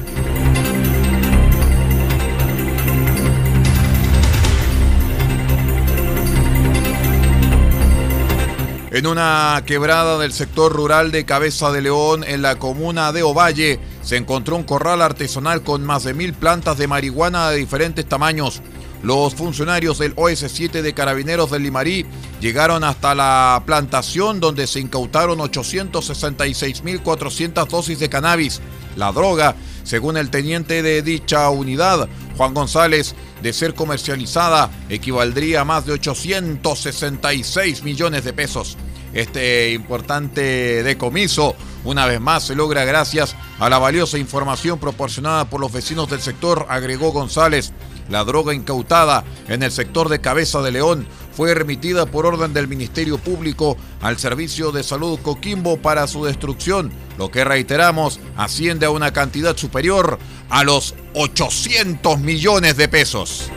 En 8.93 9.06
una 9.08 9.62
quebrada 9.65 10.17
del 10.19 10.32
sector 10.34 10.71
rural 10.71 11.12
de 11.12 11.25
Cabeza 11.25 11.71
de 11.71 11.82
León, 11.82 12.23
en 12.23 12.43
la 12.43 12.60
comuna 12.60 13.12
de 13.12 13.23
Ovalle, 13.23 13.79
se 14.03 14.17
encontró 14.17 14.56
un 14.56 14.62
corral 14.62 15.01
artesanal 15.01 15.63
con 15.63 15.84
más 15.84 16.03
de 16.03 16.13
mil 16.13 16.36
plantas 16.36 16.77
de 16.77 16.88
marihuana 16.88 17.49
de 17.49 17.58
diferentes 17.58 18.08
tamaños. 18.08 18.62
Los 19.01 19.34
funcionarios 19.34 19.97
del 19.97 20.15
OS7 20.15 20.84
de 20.84 20.93
Carabineros 20.93 21.49
del 21.49 21.63
Limarí 21.63 22.06
llegaron 22.39 22.84
hasta 22.84 23.15
la 23.15 23.63
plantación 23.65 24.39
donde 24.39 24.67
se 24.67 24.79
incautaron 24.79 25.39
866.400 25.39 27.67
dosis 27.67 27.97
de 27.97 28.10
cannabis. 28.10 28.62
La 28.95 29.12
droga, 29.12 29.56
según 29.84 30.17
el 30.17 30.30
teniente 30.30 30.82
de 30.82 31.02
dicha 31.02 31.50
unidad, 31.50 32.08
Juan 32.38 32.54
González, 32.54 33.15
de 33.41 33.54
ser 33.54 33.76
comercializada, 33.76 34.72
equivaldría 34.89 35.62
a 35.62 35.65
más 35.65 35.86
de 35.86 35.93
866 35.93 37.84
millones 37.84 38.24
de 38.24 38.34
pesos. 38.34 38.78
Este 39.13 39.72
importante 39.74 40.82
decomiso, 40.82 41.56
una 41.84 42.08
vez 42.08 42.19
más, 42.19 42.48
se 42.48 42.56
logra 42.56 42.84
gracias 42.84 43.36
a 43.60 43.69
la 43.69 43.78
valiosa 43.78 44.17
información 44.17 44.80
proporcionada 44.80 45.46
por 45.46 45.62
los 45.62 45.72
vecinos 45.72 46.10
del 46.10 46.22
sector, 46.22 46.65
agregó 46.69 47.12
González. 47.12 47.74
La 48.10 48.24
droga 48.24 48.54
incautada 48.54 49.24
en 49.48 49.63
el 49.63 49.72
sector 49.72 50.10
de 50.10 50.19
Cabeza 50.19 50.62
de 50.62 50.72
León 50.72 51.08
fue 51.36 51.54
remitida 51.54 52.06
por 52.06 52.26
orden 52.26 52.54
del 52.54 52.67
Ministerio 52.67 53.17
Público 53.17 53.78
al 54.02 54.17
Servicio 54.17 54.72
de 54.72 54.84
Salud 54.84 55.19
Coquimbo 55.19 55.78
para 55.78 56.08
su 56.08 56.26
destrucción, 56.26 56.91
lo 57.17 57.32
que 57.32 57.43
reiteramos 57.43 58.19
asciende 58.36 58.86
a 58.86 58.91
una 58.91 59.12
cantidad 59.12 59.58
superior 59.58 60.19
a 60.50 60.63
los 60.63 60.96
800 61.13 62.19
millones 62.19 62.78
de 62.78 62.88
pesos. 62.88 63.50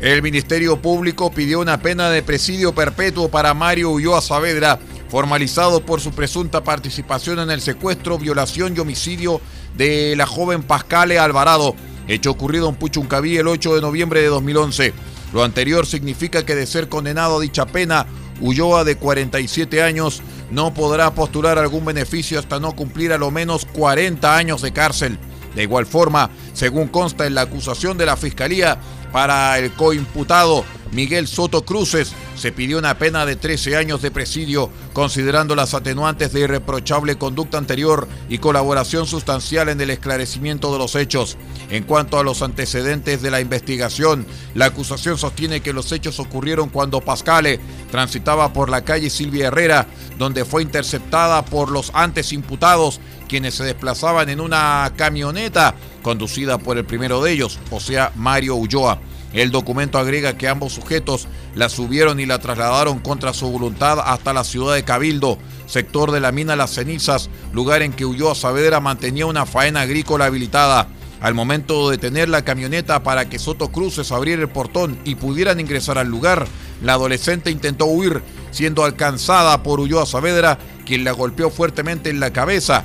El 0.00 0.22
Ministerio 0.22 0.80
Público 0.80 1.32
pidió 1.32 1.60
una 1.60 1.82
pena 1.82 2.08
de 2.08 2.22
presidio 2.22 2.72
perpetuo 2.72 3.28
para 3.28 3.52
Mario 3.52 3.90
Ulloa 3.90 4.20
Saavedra, 4.20 4.78
formalizado 5.08 5.84
por 5.84 6.00
su 6.00 6.12
presunta 6.12 6.62
participación 6.62 7.40
en 7.40 7.50
el 7.50 7.60
secuestro, 7.60 8.16
violación 8.16 8.76
y 8.76 8.80
homicidio 8.80 9.40
de 9.76 10.14
la 10.16 10.26
joven 10.26 10.62
Pascale 10.62 11.18
Alvarado, 11.18 11.74
hecho 12.08 12.30
ocurrido 12.30 12.68
en 12.68 12.74
Puchuncaví 12.74 13.36
el 13.36 13.46
8 13.46 13.76
de 13.76 13.80
noviembre 13.80 14.20
de 14.20 14.28
2011. 14.28 14.92
Lo 15.32 15.44
anterior 15.44 15.86
significa 15.86 16.44
que 16.44 16.54
de 16.54 16.66
ser 16.66 16.88
condenado 16.88 17.38
a 17.38 17.40
dicha 17.40 17.66
pena, 17.66 18.06
Ulloa, 18.40 18.84
de 18.84 18.96
47 18.96 19.82
años, 19.82 20.22
no 20.50 20.72
podrá 20.72 21.14
postular 21.14 21.58
algún 21.58 21.84
beneficio 21.84 22.38
hasta 22.38 22.60
no 22.60 22.74
cumplir 22.74 23.12
a 23.12 23.18
lo 23.18 23.30
menos 23.30 23.66
40 23.66 24.36
años 24.36 24.62
de 24.62 24.72
cárcel. 24.72 25.18
De 25.54 25.62
igual 25.64 25.86
forma, 25.86 26.30
según 26.52 26.88
consta 26.88 27.26
en 27.26 27.34
la 27.34 27.42
acusación 27.42 27.98
de 27.98 28.06
la 28.06 28.16
Fiscalía, 28.16 28.78
para 29.12 29.58
el 29.58 29.72
coimputado 29.72 30.64
Miguel 30.92 31.28
Soto 31.28 31.64
Cruces 31.64 32.12
se 32.34 32.52
pidió 32.52 32.78
una 32.78 32.98
pena 32.98 33.26
de 33.26 33.36
13 33.36 33.76
años 33.76 34.00
de 34.00 34.10
presidio, 34.10 34.70
considerando 34.92 35.54
las 35.54 35.74
atenuantes 35.74 36.32
de 36.32 36.40
irreprochable 36.40 37.18
conducta 37.18 37.58
anterior 37.58 38.08
y 38.28 38.38
colaboración 38.38 39.06
sustancial 39.06 39.68
en 39.68 39.80
el 39.80 39.90
esclarecimiento 39.90 40.72
de 40.72 40.78
los 40.78 40.94
hechos. 40.94 41.36
En 41.70 41.84
cuanto 41.84 42.18
a 42.18 42.24
los 42.24 42.42
antecedentes 42.42 43.20
de 43.22 43.30
la 43.30 43.40
investigación, 43.40 44.26
la 44.54 44.66
acusación 44.66 45.18
sostiene 45.18 45.60
que 45.60 45.72
los 45.72 45.92
hechos 45.92 46.20
ocurrieron 46.20 46.68
cuando 46.68 47.00
Pascale 47.00 47.60
transitaba 47.90 48.52
por 48.52 48.70
la 48.70 48.82
calle 48.82 49.10
Silvia 49.10 49.48
Herrera, 49.48 49.86
donde 50.18 50.44
fue 50.44 50.62
interceptada 50.62 51.44
por 51.44 51.70
los 51.70 51.90
antes 51.94 52.32
imputados, 52.32 53.00
quienes 53.28 53.54
se 53.54 53.64
desplazaban 53.64 54.28
en 54.30 54.40
una 54.40 54.90
camioneta 54.96 55.74
conducida 56.02 56.58
por 56.58 56.78
el 56.78 56.86
primero 56.86 57.22
de 57.22 57.32
ellos, 57.32 57.58
o 57.70 57.80
sea, 57.80 58.12
Mario 58.16 58.56
Ulloa. 58.56 58.98
El 59.32 59.50
documento 59.50 59.98
agrega 59.98 60.38
que 60.38 60.48
ambos 60.48 60.72
sujetos 60.72 61.28
la 61.54 61.68
subieron 61.68 62.18
y 62.18 62.26
la 62.26 62.38
trasladaron 62.38 62.98
contra 62.98 63.34
su 63.34 63.50
voluntad 63.50 63.98
hasta 64.00 64.32
la 64.32 64.44
ciudad 64.44 64.74
de 64.74 64.84
Cabildo, 64.84 65.38
sector 65.66 66.12
de 66.12 66.20
la 66.20 66.32
mina 66.32 66.56
Las 66.56 66.74
Cenizas, 66.74 67.28
lugar 67.52 67.82
en 67.82 67.92
que 67.92 68.06
Ulloa 68.06 68.34
Saavedra 68.34 68.80
mantenía 68.80 69.26
una 69.26 69.44
faena 69.44 69.82
agrícola 69.82 70.26
habilitada. 70.26 70.88
Al 71.20 71.34
momento 71.34 71.90
de 71.90 71.96
detener 71.96 72.28
la 72.28 72.42
camioneta 72.42 73.02
para 73.02 73.28
que 73.28 73.40
Soto 73.40 73.72
Cruces 73.72 74.12
abriera 74.12 74.40
el 74.40 74.48
portón 74.48 74.98
y 75.04 75.16
pudieran 75.16 75.58
ingresar 75.58 75.98
al 75.98 76.08
lugar, 76.08 76.46
la 76.80 76.92
adolescente 76.94 77.50
intentó 77.50 77.86
huir, 77.86 78.22
siendo 78.50 78.84
alcanzada 78.84 79.62
por 79.62 79.80
Ulloa 79.80 80.06
Saavedra, 80.06 80.58
quien 80.86 81.04
la 81.04 81.12
golpeó 81.12 81.50
fuertemente 81.50 82.08
en 82.08 82.20
la 82.20 82.32
cabeza 82.32 82.84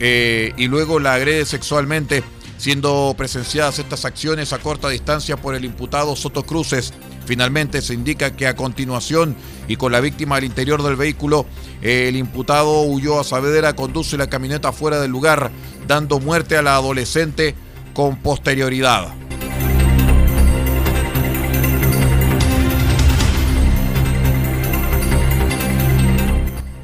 eh, 0.00 0.52
y 0.56 0.66
luego 0.68 0.98
la 0.98 1.14
agrede 1.14 1.44
sexualmente 1.44 2.22
siendo 2.64 3.14
presenciadas 3.14 3.78
estas 3.78 4.06
acciones 4.06 4.54
a 4.54 4.58
corta 4.58 4.88
distancia 4.88 5.36
por 5.36 5.54
el 5.54 5.66
imputado 5.66 6.16
Soto 6.16 6.46
Cruces. 6.46 6.94
Finalmente 7.26 7.82
se 7.82 7.92
indica 7.92 8.34
que 8.34 8.46
a 8.46 8.56
continuación 8.56 9.36
y 9.68 9.76
con 9.76 9.92
la 9.92 10.00
víctima 10.00 10.36
al 10.36 10.44
interior 10.44 10.82
del 10.82 10.96
vehículo, 10.96 11.44
el 11.82 12.16
imputado 12.16 12.80
huyó 12.84 13.20
a 13.20 13.24
Saavedra, 13.24 13.76
conduce 13.76 14.16
la 14.16 14.30
camioneta 14.30 14.72
fuera 14.72 14.98
del 14.98 15.10
lugar, 15.10 15.50
dando 15.86 16.20
muerte 16.20 16.56
a 16.56 16.62
la 16.62 16.76
adolescente 16.76 17.54
con 17.92 18.16
posterioridad. 18.16 19.23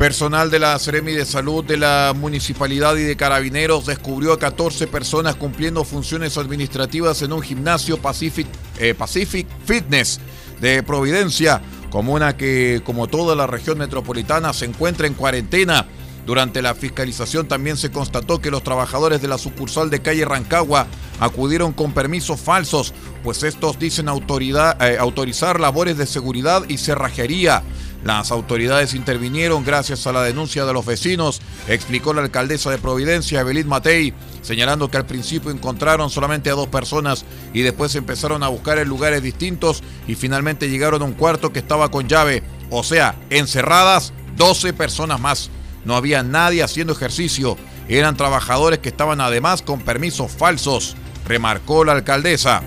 Personal 0.00 0.50
de 0.50 0.58
la 0.58 0.78
Seremi 0.78 1.12
de 1.12 1.26
Salud 1.26 1.62
de 1.62 1.76
la 1.76 2.14
Municipalidad 2.16 2.96
y 2.96 3.02
de 3.02 3.16
Carabineros 3.16 3.84
descubrió 3.84 4.32
a 4.32 4.38
14 4.38 4.86
personas 4.86 5.36
cumpliendo 5.36 5.84
funciones 5.84 6.38
administrativas 6.38 7.20
en 7.20 7.34
un 7.34 7.42
gimnasio 7.42 7.98
Pacific, 7.98 8.46
eh, 8.78 8.94
Pacific 8.94 9.46
Fitness 9.66 10.18
de 10.58 10.82
Providencia, 10.82 11.60
comuna 11.90 12.34
que, 12.34 12.80
como 12.82 13.08
toda 13.08 13.36
la 13.36 13.46
región 13.46 13.76
metropolitana, 13.76 14.54
se 14.54 14.64
encuentra 14.64 15.06
en 15.06 15.12
cuarentena. 15.12 15.86
Durante 16.24 16.62
la 16.62 16.74
fiscalización 16.74 17.46
también 17.46 17.76
se 17.76 17.90
constató 17.90 18.40
que 18.40 18.50
los 18.50 18.62
trabajadores 18.62 19.20
de 19.20 19.28
la 19.28 19.36
sucursal 19.36 19.90
de 19.90 20.00
calle 20.00 20.24
Rancagua 20.24 20.86
acudieron 21.18 21.74
con 21.74 21.92
permisos 21.92 22.40
falsos, 22.40 22.94
pues 23.22 23.42
estos 23.42 23.78
dicen 23.78 24.08
autoridad, 24.08 24.80
eh, 24.80 24.96
autorizar 24.98 25.60
labores 25.60 25.98
de 25.98 26.06
seguridad 26.06 26.62
y 26.68 26.78
cerrajería. 26.78 27.62
Las 28.04 28.30
autoridades 28.30 28.94
intervinieron 28.94 29.62
gracias 29.64 30.06
a 30.06 30.12
la 30.12 30.22
denuncia 30.22 30.64
de 30.64 30.72
los 30.72 30.86
vecinos, 30.86 31.42
explicó 31.68 32.14
la 32.14 32.22
alcaldesa 32.22 32.70
de 32.70 32.78
Providencia, 32.78 33.40
Evelyn 33.40 33.68
Matei, 33.68 34.14
señalando 34.40 34.90
que 34.90 34.96
al 34.96 35.04
principio 35.04 35.50
encontraron 35.50 36.08
solamente 36.08 36.48
a 36.48 36.54
dos 36.54 36.68
personas 36.68 37.26
y 37.52 37.60
después 37.60 37.94
empezaron 37.94 38.42
a 38.42 38.48
buscar 38.48 38.78
en 38.78 38.88
lugares 38.88 39.22
distintos 39.22 39.82
y 40.08 40.14
finalmente 40.14 40.70
llegaron 40.70 41.02
a 41.02 41.04
un 41.04 41.12
cuarto 41.12 41.52
que 41.52 41.58
estaba 41.58 41.90
con 41.90 42.08
llave, 42.08 42.42
o 42.70 42.82
sea, 42.82 43.16
encerradas 43.28 44.14
12 44.36 44.72
personas 44.72 45.20
más. 45.20 45.50
No 45.84 45.94
había 45.94 46.22
nadie 46.22 46.62
haciendo 46.62 46.94
ejercicio, 46.94 47.58
eran 47.88 48.16
trabajadores 48.16 48.78
que 48.78 48.88
estaban 48.88 49.20
además 49.20 49.60
con 49.60 49.80
permisos 49.80 50.32
falsos, 50.32 50.96
remarcó 51.26 51.84
la 51.84 51.92
alcaldesa. 51.92 52.62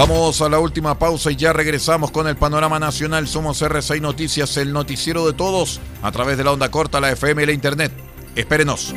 Vamos 0.00 0.40
a 0.40 0.48
la 0.48 0.58
última 0.58 0.98
pausa 0.98 1.30
y 1.30 1.36
ya 1.36 1.52
regresamos 1.52 2.10
con 2.10 2.26
el 2.26 2.34
panorama 2.34 2.78
nacional. 2.78 3.28
Somos 3.28 3.60
R6 3.60 4.00
Noticias, 4.00 4.56
el 4.56 4.72
noticiero 4.72 5.26
de 5.26 5.34
todos, 5.34 5.78
a 6.00 6.10
través 6.10 6.38
de 6.38 6.44
la 6.44 6.52
onda 6.52 6.70
corta, 6.70 7.00
la 7.00 7.10
FM 7.10 7.42
y 7.42 7.46
la 7.46 7.52
Internet. 7.52 7.92
Espérenos. 8.34 8.94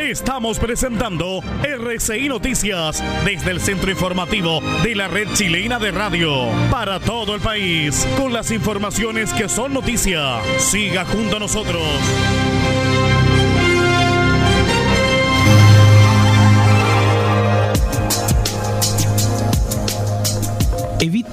Estamos 0.00 0.58
presentando 0.58 1.40
RCI 1.62 2.28
Noticias 2.28 3.00
desde 3.24 3.52
el 3.52 3.60
centro 3.60 3.92
informativo 3.92 4.60
de 4.82 4.96
la 4.96 5.06
red 5.06 5.28
chilena 5.34 5.78
de 5.78 5.92
radio 5.92 6.48
para 6.72 6.98
todo 6.98 7.36
el 7.36 7.40
país 7.40 8.04
con 8.16 8.32
las 8.32 8.50
informaciones 8.50 9.32
que 9.32 9.48
son 9.48 9.72
noticia. 9.72 10.40
Siga 10.58 11.04
junto 11.04 11.36
a 11.36 11.38
nosotros. 11.38 11.80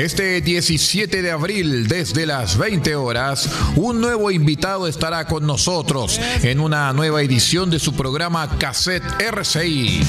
Este 0.00 0.40
17 0.40 1.20
de 1.20 1.30
abril, 1.30 1.86
desde 1.86 2.24
las 2.24 2.56
20 2.56 2.94
horas, 2.94 3.50
un 3.76 4.00
nuevo 4.00 4.30
invitado 4.30 4.86
estará 4.86 5.26
con 5.26 5.46
nosotros 5.46 6.18
en 6.42 6.60
una 6.60 6.90
nueva 6.94 7.20
edición 7.20 7.68
de 7.68 7.78
su 7.78 7.92
programa 7.92 8.56
Cassette 8.56 9.04
RCI. 9.20 10.00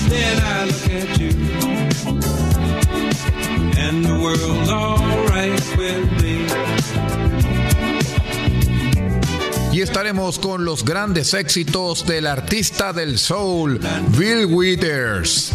Y 9.73 9.81
estaremos 9.81 10.39
con 10.39 10.63
los 10.63 10.85
grandes 10.85 11.33
éxitos 11.33 12.05
del 12.05 12.27
artista 12.27 12.93
del 12.93 13.19
soul, 13.19 13.81
Bill 14.17 14.45
Withers. 14.45 15.51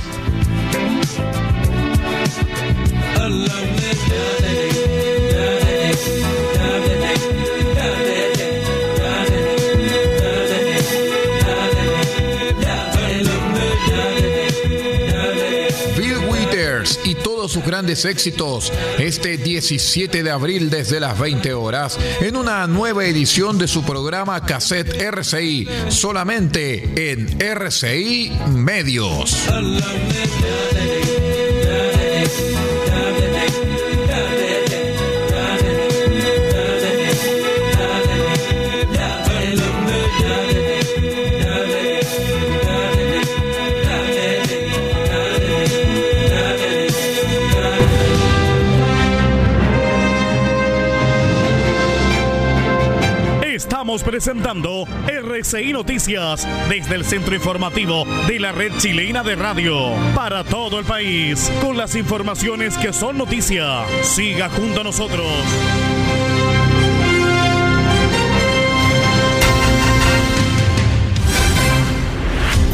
Sus 17.48 17.64
grandes 17.64 18.04
éxitos 18.04 18.72
este 18.98 19.36
17 19.36 20.22
de 20.22 20.30
abril 20.30 20.68
desde 20.68 21.00
las 21.00 21.18
20 21.18 21.54
horas 21.54 21.98
en 22.20 22.36
una 22.36 22.66
nueva 22.66 23.04
edición 23.04 23.56
de 23.58 23.68
su 23.68 23.84
programa 23.84 24.44
Cassette 24.44 25.00
RCI 25.00 25.68
solamente 25.88 27.12
en 27.12 27.40
RCI 27.40 28.32
Medios. 28.48 29.36
Presentando 54.02 54.84
RCI 55.06 55.72
Noticias 55.72 56.46
desde 56.68 56.94
el 56.94 57.04
centro 57.04 57.34
informativo 57.34 58.04
de 58.26 58.38
la 58.38 58.52
red 58.52 58.72
chilena 58.78 59.22
de 59.22 59.36
radio 59.36 59.92
para 60.14 60.44
todo 60.44 60.78
el 60.78 60.84
país 60.84 61.50
con 61.60 61.76
las 61.76 61.94
informaciones 61.94 62.76
que 62.78 62.92
son 62.92 63.16
noticia. 63.16 63.84
Siga 64.02 64.48
junto 64.50 64.80
a 64.80 64.84
nosotros. 64.84 65.26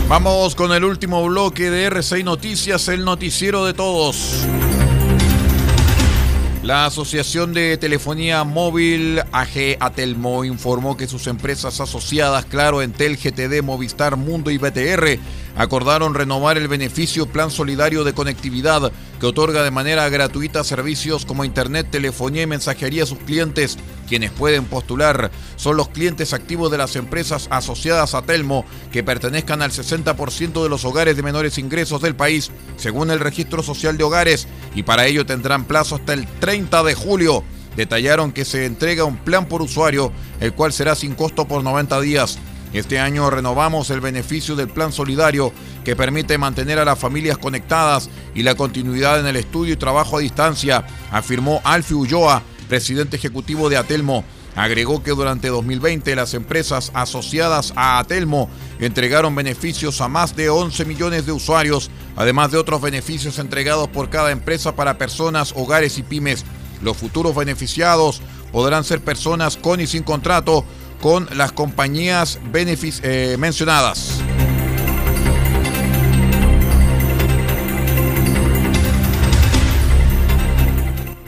Vamos 0.08 0.54
con 0.54 0.72
el 0.72 0.84
último 0.84 1.24
bloque 1.26 1.70
de 1.70 1.86
RCI 1.86 2.24
Noticias, 2.24 2.88
el 2.88 3.04
noticiero 3.04 3.64
de 3.64 3.74
todos. 3.74 4.46
La 6.62 6.86
Asociación 6.86 7.52
de 7.54 7.76
Telefonía 7.76 8.44
Móvil 8.44 9.20
AG 9.32 9.78
Atelmo 9.80 10.44
informó 10.44 10.96
que 10.96 11.08
sus 11.08 11.26
empresas 11.26 11.80
asociadas, 11.80 12.44
Claro, 12.44 12.82
Entel, 12.82 13.16
GTD, 13.16 13.64
Movistar, 13.64 14.14
Mundo 14.16 14.48
y 14.48 14.58
BTR, 14.58 15.18
acordaron 15.56 16.14
renovar 16.14 16.58
el 16.58 16.68
beneficio 16.68 17.26
Plan 17.26 17.50
Solidario 17.50 18.04
de 18.04 18.12
Conectividad 18.14 18.92
que 19.20 19.26
otorga 19.26 19.62
de 19.62 19.70
manera 19.70 20.08
gratuita 20.08 20.64
servicios 20.64 21.24
como 21.24 21.44
Internet, 21.44 21.88
telefonía 21.90 22.42
y 22.42 22.46
mensajería 22.46 23.04
a 23.04 23.06
sus 23.06 23.18
clientes. 23.18 23.78
Quienes 24.08 24.30
pueden 24.32 24.64
postular 24.64 25.30
son 25.56 25.76
los 25.76 25.88
clientes 25.88 26.32
activos 26.32 26.70
de 26.70 26.78
las 26.78 26.96
empresas 26.96 27.46
asociadas 27.50 28.14
a 28.14 28.22
Telmo 28.22 28.64
que 28.90 29.04
pertenezcan 29.04 29.62
al 29.62 29.70
60% 29.70 30.62
de 30.62 30.68
los 30.68 30.84
hogares 30.84 31.16
de 31.16 31.22
menores 31.22 31.58
ingresos 31.58 32.02
del 32.02 32.16
país, 32.16 32.50
según 32.76 33.10
el 33.10 33.20
Registro 33.20 33.62
Social 33.62 33.96
de 33.96 34.04
Hogares, 34.04 34.48
y 34.74 34.82
para 34.82 35.06
ello 35.06 35.24
tendrán 35.24 35.64
plazo 35.64 35.94
hasta 35.94 36.14
el 36.14 36.26
30 36.26 36.82
de 36.82 36.94
julio. 36.94 37.44
Detallaron 37.76 38.32
que 38.32 38.44
se 38.44 38.66
entrega 38.66 39.04
un 39.04 39.16
plan 39.16 39.46
por 39.46 39.62
usuario, 39.62 40.12
el 40.40 40.52
cual 40.52 40.72
será 40.72 40.94
sin 40.94 41.14
costo 41.14 41.46
por 41.46 41.62
90 41.62 42.00
días. 42.00 42.38
Este 42.72 42.98
año 42.98 43.28
renovamos 43.28 43.90
el 43.90 44.00
beneficio 44.00 44.56
del 44.56 44.68
plan 44.68 44.92
solidario 44.92 45.52
que 45.84 45.94
permite 45.94 46.38
mantener 46.38 46.78
a 46.78 46.84
las 46.84 46.98
familias 46.98 47.36
conectadas 47.36 48.08
y 48.34 48.42
la 48.42 48.54
continuidad 48.54 49.20
en 49.20 49.26
el 49.26 49.36
estudio 49.36 49.74
y 49.74 49.76
trabajo 49.76 50.16
a 50.16 50.20
distancia, 50.20 50.86
afirmó 51.10 51.60
Alfie 51.64 51.96
Ulloa, 51.96 52.42
presidente 52.68 53.16
ejecutivo 53.16 53.68
de 53.68 53.76
Atelmo. 53.76 54.24
Agregó 54.54 55.02
que 55.02 55.10
durante 55.10 55.48
2020 55.48 56.14
las 56.16 56.34
empresas 56.34 56.90
asociadas 56.94 57.72
a 57.76 57.98
Atelmo 57.98 58.50
entregaron 58.80 59.34
beneficios 59.34 60.00
a 60.00 60.08
más 60.08 60.36
de 60.36 60.50
11 60.50 60.84
millones 60.86 61.26
de 61.26 61.32
usuarios, 61.32 61.90
además 62.16 62.50
de 62.52 62.58
otros 62.58 62.80
beneficios 62.80 63.38
entregados 63.38 63.88
por 63.88 64.08
cada 64.08 64.30
empresa 64.30 64.74
para 64.76 64.98
personas, 64.98 65.52
hogares 65.56 65.98
y 65.98 66.02
pymes. 66.02 66.44
Los 66.82 66.96
futuros 66.96 67.34
beneficiados 67.34 68.20
podrán 68.50 68.84
ser 68.84 69.00
personas 69.00 69.56
con 69.56 69.80
y 69.80 69.86
sin 69.86 70.02
contrato 70.02 70.64
con 71.02 71.28
las 71.36 71.52
compañías 71.52 72.38
eh, 73.02 73.36
mencionadas. 73.38 74.22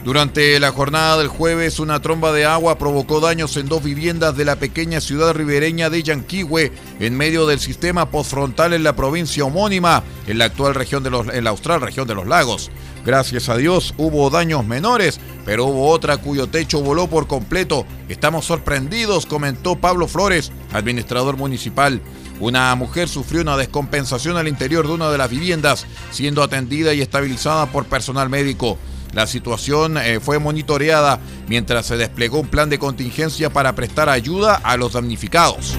Durante 0.05 0.59
la 0.59 0.71
jornada 0.71 1.17
del 1.17 1.29
jueves, 1.29 1.79
una 1.79 1.99
tromba 1.99 2.31
de 2.31 2.45
agua 2.45 2.77
provocó 2.77 3.21
daños 3.21 3.57
en 3.57 3.67
dos 3.67 3.83
viviendas 3.83 4.37
de 4.37 4.45
la 4.45 4.57
pequeña 4.57 5.01
ciudad 5.01 5.33
ribereña 5.33 5.89
de 5.89 6.03
Yanquihue, 6.03 6.71
en 6.99 7.17
medio 7.17 7.47
del 7.47 7.59
sistema 7.59 8.11
postfrontal 8.11 8.73
en 8.73 8.83
la 8.83 8.95
provincia 8.95 9.43
homónima, 9.43 10.03
en 10.27 10.37
la 10.37 10.45
actual 10.45 10.75
región 10.75 11.01
de 11.01 11.09
los, 11.09 11.27
en 11.29 11.43
la 11.43 11.49
austral 11.49 11.81
región 11.81 12.07
de 12.07 12.13
los 12.13 12.27
lagos. 12.27 12.69
Gracias 13.03 13.49
a 13.49 13.57
Dios 13.57 13.95
hubo 13.97 14.29
daños 14.29 14.63
menores, 14.63 15.19
pero 15.43 15.65
hubo 15.65 15.89
otra 15.89 16.17
cuyo 16.17 16.45
techo 16.45 16.81
voló 16.81 17.07
por 17.07 17.25
completo. 17.25 17.87
Estamos 18.07 18.45
sorprendidos, 18.45 19.25
comentó 19.25 19.75
Pablo 19.75 20.07
Flores, 20.07 20.51
administrador 20.71 21.35
municipal. 21.35 21.99
Una 22.39 22.75
mujer 22.75 23.09
sufrió 23.09 23.41
una 23.41 23.57
descompensación 23.57 24.37
al 24.37 24.47
interior 24.47 24.85
de 24.85 24.93
una 24.93 25.09
de 25.09 25.17
las 25.17 25.31
viviendas, 25.31 25.87
siendo 26.11 26.43
atendida 26.43 26.93
y 26.93 27.01
estabilizada 27.01 27.65
por 27.65 27.85
personal 27.85 28.29
médico. 28.29 28.77
La 29.15 29.27
situación 29.27 29.97
eh, 29.97 30.19
fue 30.19 30.39
monitoreada 30.39 31.19
mientras 31.47 31.85
se 31.85 31.95
desplegó 31.95 32.41
un 32.41 32.49
plan 32.49 32.69
de 32.69 32.77
contingencia 32.77 33.49
para 33.49 33.73
prestar 33.73 34.09
ayuda 34.09 34.55
a 34.55 34.75
los 34.75 34.91
damnificados. 34.91 35.77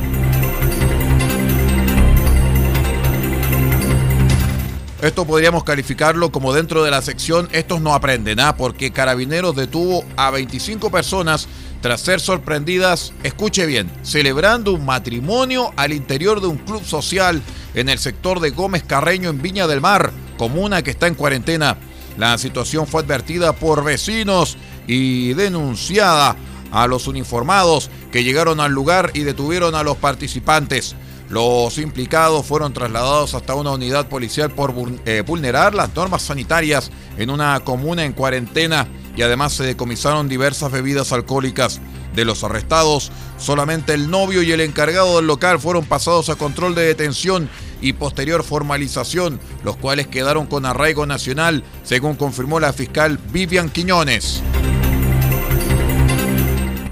Esto 5.03 5.27
podríamos 5.27 5.64
calificarlo 5.64 6.33
como 6.33 6.55
dentro 6.55 6.83
de 6.83 6.90
la 6.90 7.03
sección 7.03 7.51
Estos 7.53 7.83
no 7.83 7.94
aprenden, 7.94 8.40
¿ah? 8.40 8.57
porque 8.57 8.90
Carabineros 8.90 9.55
detuvo 9.55 10.03
a 10.16 10.31
25 10.31 10.90
personas 10.90 11.46
tras 11.83 12.01
ser 12.01 12.20
sorprendidas, 12.20 13.12
escuche 13.22 13.66
bien, 13.66 13.90
celebrando 14.03 14.72
un 14.72 14.87
matrimonio 14.87 15.75
al 15.77 15.92
interior 15.92 16.40
de 16.40 16.46
un 16.46 16.57
club 16.57 16.83
social 16.83 17.42
en 17.75 17.90
el 17.90 17.99
sector 17.99 18.40
de 18.40 18.49
Gómez 18.49 18.83
Carreño 18.83 19.29
en 19.29 19.42
Viña 19.42 19.66
del 19.66 19.83
Mar, 19.83 20.11
comuna 20.38 20.81
que 20.81 20.90
está 20.90 21.07
en 21.07 21.14
cuarentena. 21.14 21.77
La 22.16 22.38
situación 22.38 22.87
fue 22.87 23.02
advertida 23.02 23.52
por 23.52 23.85
vecinos 23.85 24.57
y 24.87 25.35
denunciada 25.35 26.37
a 26.72 26.87
los 26.87 27.07
uniformados 27.07 27.90
que 28.11 28.24
llegaron 28.24 28.61
al 28.61 28.72
lugar 28.72 29.11
y 29.14 29.20
detuvieron 29.20 29.74
a 29.74 29.83
los 29.83 29.96
participantes. 29.96 30.96
Los 31.29 31.79
implicados 31.79 32.46
fueron 32.46 32.72
trasladados 32.72 33.35
hasta 33.35 33.55
una 33.55 33.72
unidad 33.72 34.09
policial 34.09 34.50
por 34.50 34.72
eh, 35.05 35.24
vulnerar 35.26 35.74
las 35.74 35.94
normas 35.94 36.22
sanitarias 36.22 36.90
en 37.18 37.31
una 37.31 37.59
comuna 37.61 38.05
en 38.05 38.12
cuarentena 38.12 38.87
y 39.16 39.22
además 39.22 39.55
se 39.55 39.64
decomisaron 39.64 40.29
diversas 40.29 40.70
bebidas 40.70 41.12
alcohólicas. 41.12 41.81
De 42.14 42.24
los 42.24 42.44
arrestados, 42.44 43.12
solamente 43.37 43.92
el 43.92 44.09
novio 44.11 44.42
y 44.42 44.50
el 44.50 44.62
encargado 44.62 45.16
del 45.16 45.26
local 45.26 45.59
fueron 45.61 45.85
pasados 45.85 46.31
a 46.31 46.37
control 46.37 46.74
de 46.74 46.87
detención 46.87 47.50
y 47.80 47.92
posterior 47.94 48.42
formalización, 48.42 49.40
los 49.64 49.76
cuales 49.76 50.06
quedaron 50.06 50.46
con 50.46 50.66
arraigo 50.66 51.06
nacional, 51.06 51.64
según 51.82 52.16
confirmó 52.16 52.60
la 52.60 52.72
fiscal 52.72 53.18
Vivian 53.32 53.68
Quiñones. 53.70 54.42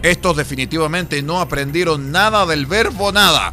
Estos 0.02 0.36
definitivamente 0.36 1.22
no 1.22 1.40
aprendieron 1.40 2.12
nada 2.12 2.44
del 2.44 2.66
verbo 2.66 3.10
nada. 3.10 3.52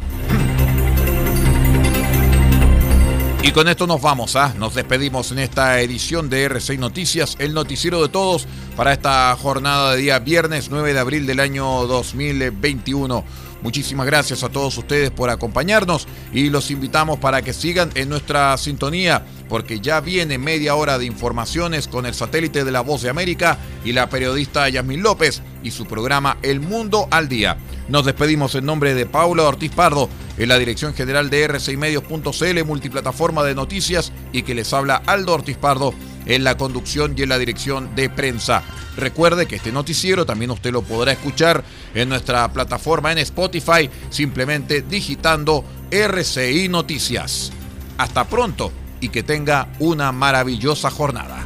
Y 3.44 3.50
con 3.50 3.66
esto 3.66 3.88
nos 3.88 4.00
vamos, 4.00 4.36
¿ah? 4.36 4.54
nos 4.56 4.74
despedimos 4.74 5.32
en 5.32 5.40
esta 5.40 5.80
edición 5.80 6.30
de 6.30 6.48
R6 6.48 6.78
Noticias, 6.78 7.34
el 7.40 7.54
noticiero 7.54 8.00
de 8.00 8.08
todos 8.08 8.46
para 8.76 8.92
esta 8.92 9.36
jornada 9.36 9.92
de 9.92 10.02
día 10.02 10.20
viernes 10.20 10.68
9 10.70 10.92
de 10.92 10.98
abril 11.00 11.26
del 11.26 11.40
año 11.40 11.64
2021. 11.88 13.24
Muchísimas 13.62 14.06
gracias 14.06 14.42
a 14.42 14.48
todos 14.48 14.76
ustedes 14.76 15.10
por 15.10 15.30
acompañarnos 15.30 16.08
y 16.32 16.50
los 16.50 16.70
invitamos 16.70 17.18
para 17.18 17.42
que 17.42 17.52
sigan 17.52 17.90
en 17.94 18.08
nuestra 18.08 18.56
sintonía 18.58 19.24
porque 19.48 19.80
ya 19.80 20.00
viene 20.00 20.38
media 20.38 20.74
hora 20.74 20.98
de 20.98 21.04
informaciones 21.04 21.86
con 21.86 22.06
el 22.06 22.14
satélite 22.14 22.64
de 22.64 22.72
la 22.72 22.80
Voz 22.80 23.02
de 23.02 23.10
América 23.10 23.58
y 23.84 23.92
la 23.92 24.08
periodista 24.08 24.68
Yasmin 24.68 25.02
López 25.02 25.42
y 25.62 25.70
su 25.70 25.86
programa 25.86 26.38
El 26.42 26.60
Mundo 26.60 27.06
al 27.10 27.28
Día. 27.28 27.58
Nos 27.88 28.06
despedimos 28.06 28.54
en 28.54 28.64
nombre 28.64 28.94
de 28.94 29.06
Paula 29.06 29.42
Ortiz 29.42 29.70
Pardo, 29.72 30.08
en 30.38 30.48
la 30.48 30.58
dirección 30.58 30.94
general 30.94 31.28
de 31.28 31.48
r6medios.cl, 31.50 32.64
multiplataforma 32.64 33.44
de 33.44 33.54
noticias, 33.54 34.12
y 34.32 34.42
que 34.42 34.54
les 34.54 34.72
habla 34.72 35.02
Aldo 35.04 35.34
Ortiz 35.34 35.58
Pardo 35.58 35.92
en 36.26 36.44
la 36.44 36.56
conducción 36.56 37.14
y 37.16 37.22
en 37.22 37.28
la 37.28 37.38
dirección 37.38 37.94
de 37.94 38.10
prensa. 38.10 38.62
Recuerde 38.96 39.46
que 39.46 39.56
este 39.56 39.72
noticiero 39.72 40.26
también 40.26 40.50
usted 40.50 40.72
lo 40.72 40.82
podrá 40.82 41.12
escuchar 41.12 41.64
en 41.94 42.08
nuestra 42.08 42.52
plataforma 42.52 43.12
en 43.12 43.18
Spotify, 43.18 43.88
simplemente 44.10 44.82
digitando 44.82 45.64
RCI 45.90 46.68
Noticias. 46.68 47.52
Hasta 47.98 48.24
pronto 48.24 48.72
y 49.00 49.08
que 49.08 49.22
tenga 49.22 49.68
una 49.78 50.12
maravillosa 50.12 50.90
jornada. 50.90 51.44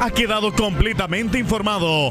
ha 0.00 0.10
quedado 0.10 0.52
completamente 0.52 1.38
informado, 1.38 2.10